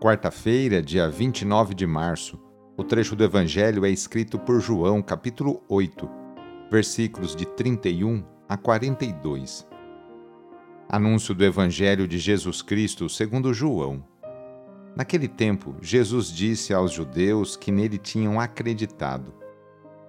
[0.00, 2.40] Quarta-feira, dia 29 de março,
[2.74, 6.08] o trecho do Evangelho é escrito por João, capítulo 8
[6.70, 9.68] versículos de 31 a 42.
[10.88, 14.02] Anúncio do Evangelho de Jesus Cristo segundo João.
[14.96, 19.34] Naquele tempo, Jesus disse aos judeus que nele tinham acreditado: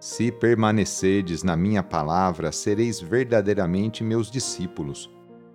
[0.00, 5.08] Se permanecerdes na minha palavra, sereis verdadeiramente meus discípulos,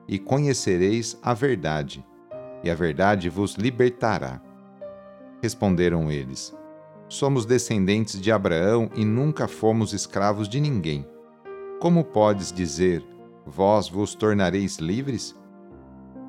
[0.08, 2.06] e conhecereis a verdade,
[2.64, 4.42] e a verdade vos libertará.
[5.42, 6.56] Responderam eles:
[7.08, 11.06] Somos descendentes de Abraão e nunca fomos escravos de ninguém.
[11.80, 13.03] Como podes dizer,
[13.45, 15.36] vós vos tornareis livres?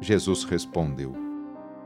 [0.01, 1.15] Jesus respondeu: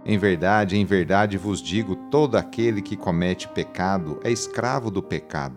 [0.04, 5.56] Em verdade, em verdade vos digo: todo aquele que comete pecado é escravo do pecado.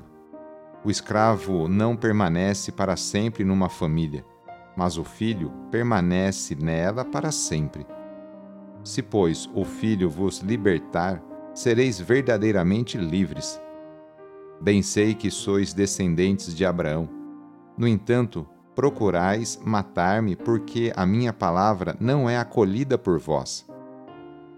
[0.84, 4.26] O escravo não permanece para sempre numa família,
[4.76, 7.86] mas o filho permanece nela para sempre.
[8.83, 11.22] Se, pois, o filho vos libertar,
[11.53, 13.61] sereis verdadeiramente livres.
[14.62, 17.09] Bem sei que sois descendentes de Abraão.
[17.78, 23.68] No entanto, procurais matar-me porque a minha palavra não é acolhida por vós.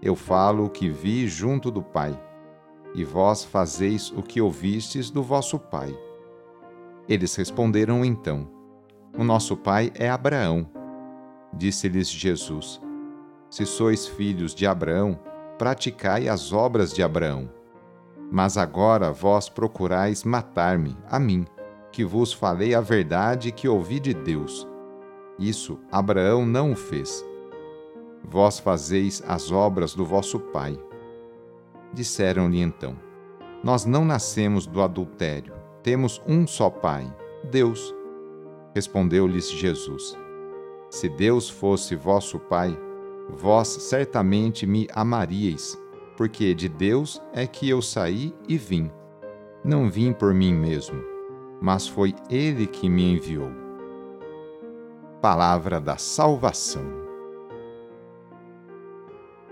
[0.00, 2.18] Eu falo o que vi junto do Pai,
[2.94, 5.96] e vós fazeis o que ouvistes do vosso Pai.
[7.08, 8.48] Eles responderam então:
[9.16, 10.68] O nosso pai é Abraão.
[11.52, 12.80] Disse-lhes Jesus:
[13.52, 15.18] Se sois filhos de Abraão,
[15.58, 17.50] praticai as obras de Abraão.
[18.30, 21.44] Mas agora vós procurais matar-me, a mim,
[21.92, 24.66] que vos falei a verdade que ouvi de Deus.
[25.38, 27.22] Isso Abraão não o fez.
[28.24, 30.80] Vós fazeis as obras do vosso pai.
[31.92, 32.96] Disseram-lhe então:
[33.62, 35.52] Nós não nascemos do adultério,
[35.82, 37.14] temos um só pai,
[37.50, 37.94] Deus.
[38.74, 40.16] Respondeu-lhes Jesus:
[40.88, 42.74] Se Deus fosse vosso pai,
[43.28, 45.78] vós certamente me amaríeis,
[46.16, 48.90] porque de Deus é que eu saí e vim.
[49.64, 51.02] Não vim por mim mesmo,
[51.60, 53.50] mas foi Ele que me enviou.
[55.20, 57.02] Palavra da Salvação.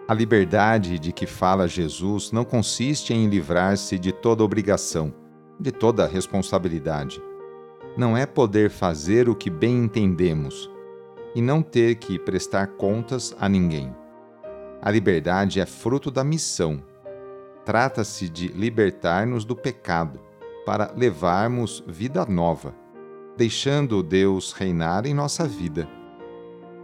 [0.08, 5.14] A liberdade de que fala Jesus não consiste em livrar-se de toda obrigação,
[5.58, 7.22] de toda responsabilidade.
[7.96, 10.69] Não é poder fazer o que bem entendemos,
[11.34, 13.94] e não ter que prestar contas a ninguém.
[14.82, 16.82] A liberdade é fruto da missão.
[17.64, 20.20] Trata-se de libertar-nos do pecado,
[20.64, 22.74] para levarmos vida nova,
[23.36, 25.88] deixando Deus reinar em nossa vida.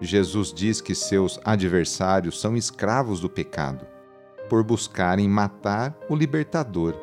[0.01, 3.87] Jesus diz que seus adversários são escravos do pecado,
[4.49, 6.95] por buscarem matar o libertador.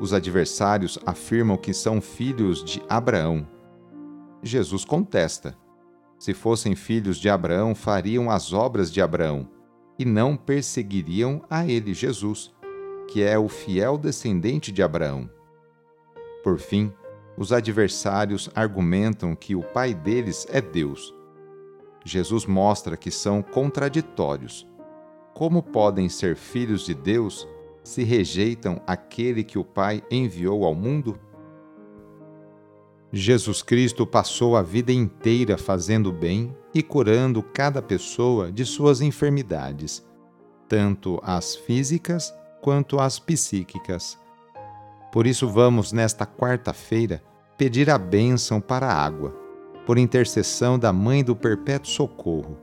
[0.00, 3.46] Os adversários afirmam que são filhos de Abraão.
[4.42, 5.56] Jesus contesta
[6.18, 9.48] se fossem filhos de Abraão, fariam as obras de Abraão
[9.98, 12.52] e não perseguiriam a ele, Jesus,
[13.08, 15.30] que é o fiel descendente de Abraão.
[16.42, 16.92] Por fim,
[17.36, 21.14] os adversários argumentam que o pai deles é Deus.
[22.04, 24.66] Jesus mostra que são contraditórios.
[25.34, 27.46] Como podem ser filhos de Deus
[27.84, 31.18] se rejeitam aquele que o Pai enviou ao mundo?
[33.12, 40.06] Jesus Cristo passou a vida inteira fazendo bem e curando cada pessoa de suas enfermidades,
[40.68, 44.18] tanto as físicas quanto as psíquicas.
[45.10, 47.22] Por isso, vamos, nesta quarta-feira,
[47.56, 49.34] pedir a bênção para a água,
[49.86, 52.58] por intercessão da Mãe do Perpétuo Socorro.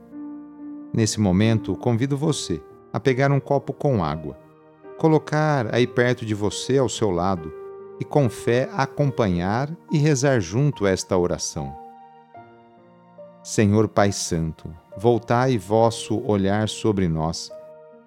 [0.94, 4.38] Nesse momento, convido você a pegar um copo com água,
[4.96, 7.52] colocar aí perto de você, ao seu lado,
[8.00, 11.74] e com fé acompanhar e rezar junto esta oração.
[13.42, 17.50] Senhor Pai Santo, voltai vosso olhar sobre nós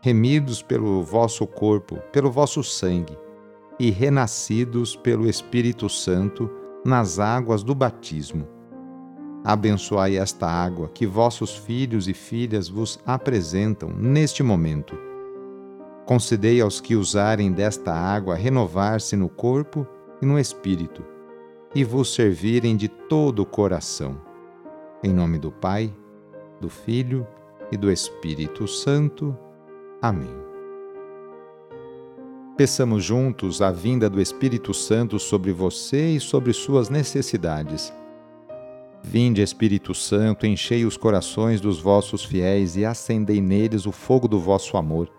[0.02, 3.18] remidos pelo vosso corpo, pelo vosso sangue,
[3.78, 6.50] e renascidos pelo Espírito Santo
[6.86, 8.48] nas águas do batismo.
[9.44, 14.98] Abençoai esta água que vossos filhos e filhas vos apresentam neste momento.
[16.10, 19.86] Concedei aos que usarem desta água renovar-se no corpo
[20.20, 21.06] e no espírito,
[21.76, 24.20] e vos servirem de todo o coração.
[25.04, 25.96] Em nome do Pai,
[26.60, 27.28] do Filho
[27.72, 29.38] e do Espírito Santo.
[30.02, 30.34] Amém.
[32.58, 37.94] Peçamos juntos a vinda do Espírito Santo sobre você e sobre suas necessidades.
[39.04, 44.40] Vinde, Espírito Santo, enchei os corações dos vossos fiéis e acendei neles o fogo do
[44.40, 45.19] vosso amor.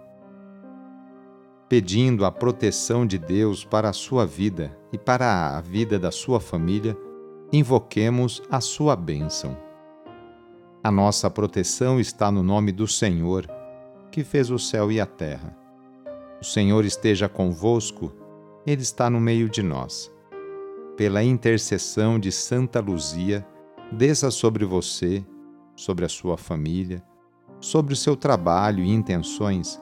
[1.71, 6.37] Pedindo a proteção de Deus para a sua vida e para a vida da sua
[6.37, 6.97] família,
[7.49, 9.57] invoquemos a sua bênção.
[10.83, 13.49] A nossa proteção está no nome do Senhor,
[14.11, 15.57] que fez o céu e a terra.
[16.41, 18.11] O Senhor esteja convosco,
[18.67, 20.11] Ele está no meio de nós.
[20.97, 23.47] Pela intercessão de Santa Luzia,
[23.89, 25.25] desça sobre você,
[25.73, 27.01] sobre a sua família,
[27.61, 29.81] sobre o seu trabalho e intenções,